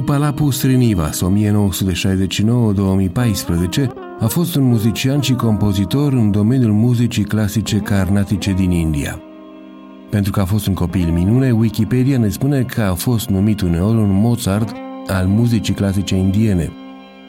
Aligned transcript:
Upalapu 0.00 0.50
Srinivas, 0.50 1.22
1969-2014, 1.22 1.24
a 4.20 4.26
fost 4.26 4.54
un 4.54 4.62
muzician 4.62 5.20
și 5.20 5.32
compozitor 5.32 6.12
în 6.12 6.30
domeniul 6.30 6.72
muzicii 6.72 7.24
clasice 7.24 7.76
carnatice 7.76 8.52
din 8.52 8.70
India. 8.70 9.20
Pentru 10.10 10.32
că 10.32 10.40
a 10.40 10.44
fost 10.44 10.66
un 10.66 10.74
copil 10.74 11.10
minune, 11.12 11.50
Wikipedia 11.50 12.18
ne 12.18 12.28
spune 12.28 12.62
că 12.62 12.80
a 12.80 12.94
fost 12.94 13.28
numit 13.28 13.60
uneori 13.60 13.96
un 13.96 14.10
Mozart 14.12 14.74
al 15.06 15.26
muzicii 15.26 15.74
clasice 15.74 16.16
indiene. 16.16 16.72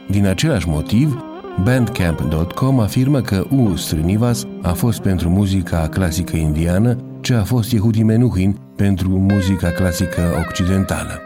Din 0.09 0.27
același 0.27 0.67
motiv, 0.69 1.23
Bandcamp.com 1.63 2.79
afirmă 2.79 3.21
că 3.21 3.45
U. 3.49 3.75
Srinivas 3.75 4.45
a 4.61 4.71
fost 4.73 5.01
pentru 5.01 5.29
muzica 5.29 5.87
clasică 5.87 6.37
indiană 6.37 6.97
ce 7.21 7.33
a 7.33 7.43
fost 7.43 7.71
Yehudi 7.71 8.03
Menuhin 8.03 8.57
pentru 8.75 9.09
muzica 9.09 9.69
clasică 9.69 10.21
occidentală. 10.49 11.21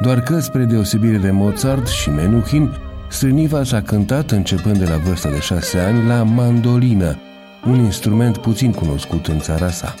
Doar 0.00 0.20
că, 0.20 0.38
spre 0.38 0.64
deosebire 0.64 1.16
de 1.16 1.30
Mozart 1.30 1.86
și 1.86 2.10
Menuhin, 2.10 2.70
Srinivas 3.08 3.72
a 3.72 3.82
cântat 3.82 4.30
începând 4.30 4.78
de 4.78 4.84
la 4.84 4.96
vârsta 4.96 5.30
de 5.30 5.40
șase 5.40 5.78
ani 5.78 6.06
la 6.06 6.22
mandolină, 6.22 7.16
un 7.66 7.78
instrument 7.78 8.36
puțin 8.36 8.72
cunoscut 8.72 9.26
în 9.26 9.38
țara 9.38 9.70
sa. 9.70 9.94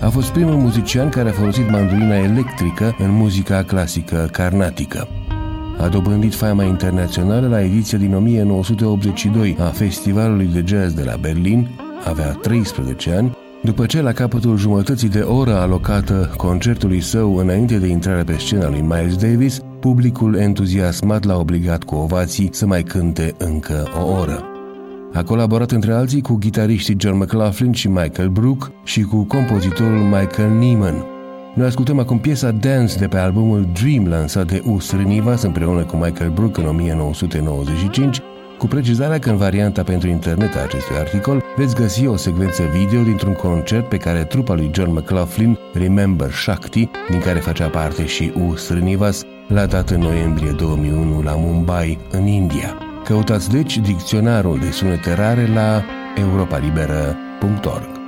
A 0.00 0.08
fost 0.08 0.30
primul 0.30 0.54
muzician 0.54 1.08
care 1.08 1.28
a 1.28 1.32
folosit 1.32 1.70
mandolina 1.70 2.16
electrică 2.16 2.96
în 2.98 3.10
muzica 3.10 3.62
clasică 3.62 4.28
carnatică. 4.32 5.08
A 5.78 5.88
dobândit 5.88 6.34
fama 6.34 6.64
internațională 6.64 7.48
la 7.48 7.62
ediția 7.62 7.98
din 7.98 8.14
1982 8.14 9.56
a 9.60 9.64
Festivalului 9.64 10.46
de 10.46 10.62
Jazz 10.66 10.94
de 10.94 11.02
la 11.02 11.16
Berlin, 11.16 11.68
avea 12.04 12.32
13 12.32 13.10
ani, 13.10 13.36
după 13.62 13.86
ce 13.86 14.00
la 14.00 14.12
capătul 14.12 14.56
jumătății 14.56 15.08
de 15.08 15.20
oră 15.20 15.54
alocată 15.54 16.34
concertului 16.36 17.00
său 17.00 17.36
înainte 17.36 17.78
de 17.78 17.86
intrarea 17.86 18.24
pe 18.24 18.36
scena 18.38 18.68
lui 18.68 18.80
Miles 18.80 19.16
Davis, 19.16 19.60
publicul 19.80 20.34
entuziasmat 20.34 21.24
l-a 21.24 21.36
obligat 21.36 21.82
cu 21.84 21.94
ovații 21.94 22.48
să 22.52 22.66
mai 22.66 22.82
cânte 22.82 23.34
încă 23.38 23.88
o 24.00 24.10
oră. 24.20 24.44
A 25.12 25.22
colaborat 25.22 25.70
între 25.70 25.92
alții 25.92 26.20
cu 26.20 26.38
gitariștii 26.40 26.96
John 26.98 27.16
McLaughlin 27.16 27.72
și 27.72 27.88
Michael 27.88 28.28
Brook 28.28 28.70
și 28.84 29.02
cu 29.02 29.24
compozitorul 29.24 30.02
Michael 30.02 30.50
Neiman. 30.58 31.04
Noi 31.54 31.66
ascultăm 31.66 31.98
acum 31.98 32.18
piesa 32.18 32.50
Dance 32.50 32.98
de 32.98 33.06
pe 33.06 33.18
albumul 33.18 33.68
Dream 33.82 34.06
lansat 34.06 34.46
de 34.46 34.62
Us 34.64 34.92
Renivas 34.92 35.42
împreună 35.42 35.84
cu 35.84 35.96
Michael 35.96 36.30
Brook 36.30 36.56
în 36.58 36.66
1995, 36.66 38.20
cu 38.58 38.66
precizarea 38.66 39.18
că 39.18 39.30
în 39.30 39.36
varianta 39.36 39.82
pentru 39.82 40.08
internet 40.08 40.56
a 40.56 40.62
acestui 40.62 40.96
articol 40.96 41.39
veți 41.56 41.74
găsi 41.74 42.06
o 42.06 42.16
secvență 42.16 42.62
video 42.62 43.02
dintr-un 43.02 43.34
concert 43.34 43.88
pe 43.88 43.96
care 43.96 44.24
trupa 44.24 44.54
lui 44.54 44.70
John 44.74 44.92
McLaughlin, 44.92 45.58
Remember 45.72 46.32
Shakti, 46.32 46.90
din 47.10 47.20
care 47.20 47.38
facea 47.38 47.68
parte 47.68 48.06
și 48.06 48.32
Us 48.48 48.70
Renivas, 48.70 49.22
l-a 49.48 49.66
dat 49.66 49.90
în 49.90 50.00
noiembrie 50.00 50.50
2001 50.50 51.22
la 51.22 51.34
Mumbai, 51.36 51.98
în 52.10 52.26
India. 52.26 52.78
Căutați 53.04 53.50
deci 53.50 53.78
dicționarul 53.78 54.58
de 54.58 54.70
sunete 54.70 55.14
rare 55.14 55.46
la 55.46 55.84
europalibera.org. 56.16 57.99